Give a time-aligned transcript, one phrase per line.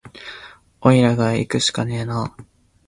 [0.81, 2.35] おいらがいくしかねえな